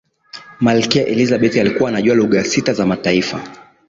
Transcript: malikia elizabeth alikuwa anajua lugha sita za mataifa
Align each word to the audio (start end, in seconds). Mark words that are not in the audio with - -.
malikia 0.59 1.05
elizabeth 1.05 1.57
alikuwa 1.57 1.89
anajua 1.89 2.15
lugha 2.15 2.43
sita 2.43 2.73
za 2.73 2.85
mataifa 2.85 3.47